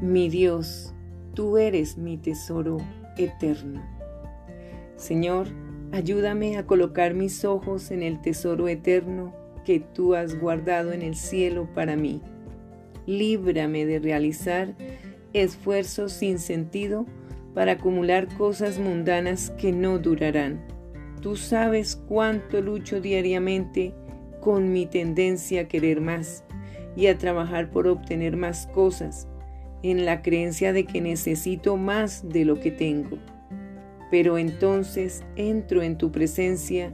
Mi 0.00 0.30
Dios, 0.30 0.94
tú 1.34 1.58
eres 1.58 1.98
mi 1.98 2.16
tesoro 2.16 2.78
eterno. 3.18 3.82
Señor, 4.96 5.48
ayúdame 5.92 6.56
a 6.56 6.66
colocar 6.66 7.12
mis 7.12 7.44
ojos 7.44 7.90
en 7.90 8.02
el 8.02 8.22
tesoro 8.22 8.66
eterno 8.68 9.34
que 9.66 9.78
tú 9.78 10.14
has 10.14 10.40
guardado 10.40 10.92
en 10.92 11.02
el 11.02 11.16
cielo 11.16 11.68
para 11.74 11.96
mí. 11.96 12.22
Líbrame 13.06 13.84
de 13.84 13.98
realizar 13.98 14.74
esfuerzos 15.34 16.12
sin 16.12 16.38
sentido 16.38 17.04
para 17.52 17.72
acumular 17.72 18.26
cosas 18.38 18.78
mundanas 18.78 19.50
que 19.58 19.70
no 19.70 19.98
durarán. 19.98 20.64
Tú 21.20 21.36
sabes 21.36 21.96
cuánto 22.08 22.62
lucho 22.62 23.02
diariamente 23.02 23.92
con 24.40 24.72
mi 24.72 24.86
tendencia 24.86 25.60
a 25.62 25.68
querer 25.68 26.00
más 26.00 26.42
y 26.96 27.08
a 27.08 27.18
trabajar 27.18 27.70
por 27.70 27.86
obtener 27.86 28.36
más 28.36 28.66
cosas, 28.68 29.28
en 29.82 30.04
la 30.04 30.22
creencia 30.22 30.72
de 30.72 30.84
que 30.84 31.00
necesito 31.00 31.76
más 31.76 32.28
de 32.28 32.44
lo 32.44 32.60
que 32.60 32.70
tengo. 32.70 33.18
Pero 34.10 34.38
entonces 34.38 35.24
entro 35.36 35.82
en 35.82 35.96
tu 35.96 36.10
presencia 36.10 36.92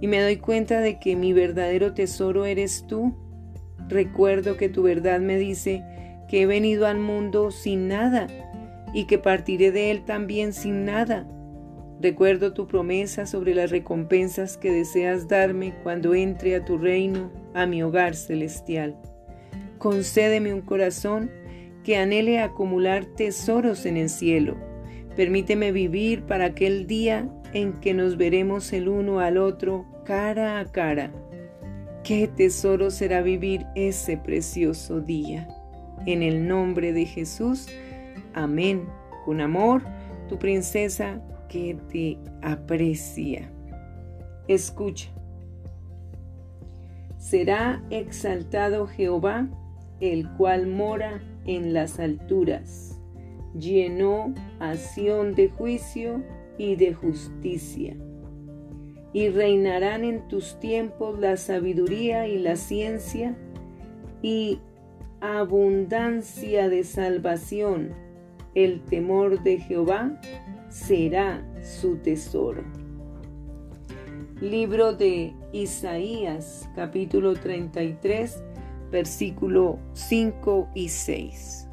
y 0.00 0.06
me 0.06 0.20
doy 0.20 0.36
cuenta 0.36 0.80
de 0.80 0.98
que 0.98 1.16
mi 1.16 1.32
verdadero 1.32 1.94
tesoro 1.94 2.44
eres 2.44 2.86
tú. 2.86 3.14
Recuerdo 3.88 4.56
que 4.56 4.68
tu 4.68 4.82
verdad 4.82 5.20
me 5.20 5.38
dice 5.38 5.82
que 6.28 6.42
he 6.42 6.46
venido 6.46 6.86
al 6.86 6.98
mundo 6.98 7.50
sin 7.50 7.88
nada 7.88 8.26
y 8.92 9.06
que 9.06 9.18
partiré 9.18 9.72
de 9.72 9.90
él 9.90 10.04
también 10.04 10.52
sin 10.52 10.84
nada. 10.84 11.28
Recuerdo 12.00 12.52
tu 12.52 12.66
promesa 12.66 13.26
sobre 13.26 13.54
las 13.54 13.70
recompensas 13.70 14.56
que 14.56 14.70
deseas 14.70 15.28
darme 15.28 15.74
cuando 15.82 16.14
entre 16.14 16.56
a 16.56 16.64
tu 16.64 16.76
reino, 16.76 17.30
a 17.54 17.66
mi 17.66 17.82
hogar 17.82 18.14
celestial. 18.14 18.96
Concédeme 19.78 20.52
un 20.52 20.60
corazón 20.60 21.30
que 21.84 21.96
anhele 21.96 22.40
acumular 22.40 23.04
tesoros 23.04 23.86
en 23.86 23.96
el 23.96 24.08
cielo. 24.08 24.56
Permíteme 25.14 25.70
vivir 25.70 26.22
para 26.24 26.46
aquel 26.46 26.86
día 26.86 27.28
en 27.52 27.74
que 27.74 27.94
nos 27.94 28.16
veremos 28.16 28.72
el 28.72 28.88
uno 28.88 29.20
al 29.20 29.36
otro 29.36 29.86
cara 30.04 30.58
a 30.58 30.64
cara. 30.64 31.12
Qué 32.02 32.26
tesoro 32.26 32.90
será 32.90 33.22
vivir 33.22 33.64
ese 33.76 34.16
precioso 34.16 35.00
día. 35.00 35.46
En 36.06 36.22
el 36.22 36.48
nombre 36.48 36.92
de 36.92 37.06
Jesús, 37.06 37.68
amén. 38.34 38.86
Con 39.24 39.40
amor, 39.40 39.82
tu 40.28 40.38
princesa 40.38 41.22
que 41.48 41.78
te 41.90 42.18
aprecia. 42.42 43.50
Escucha. 44.48 45.10
Será 47.18 47.82
exaltado 47.88 48.86
Jehová, 48.86 49.48
el 50.12 50.28
cual 50.36 50.66
mora 50.66 51.22
en 51.46 51.72
las 51.72 51.98
alturas. 51.98 53.00
Llenó 53.58 54.34
acción 54.60 55.34
de 55.34 55.48
juicio 55.48 56.22
y 56.58 56.76
de 56.76 56.92
justicia. 56.92 57.96
Y 59.14 59.28
reinarán 59.28 60.04
en 60.04 60.28
tus 60.28 60.58
tiempos 60.60 61.18
la 61.18 61.36
sabiduría 61.36 62.26
y 62.26 62.38
la 62.38 62.56
ciencia 62.56 63.36
y 64.22 64.58
abundancia 65.20 66.68
de 66.68 66.84
salvación. 66.84 67.94
El 68.54 68.82
temor 68.82 69.42
de 69.42 69.58
Jehová 69.58 70.20
será 70.68 71.42
su 71.62 71.96
tesoro. 71.96 72.62
Libro 74.40 74.92
de 74.92 75.32
Isaías 75.52 76.68
capítulo 76.74 77.34
33 77.34 78.42
versículo 78.90 79.78
5 79.92 80.70
y 80.74 80.88
6. 80.88 81.68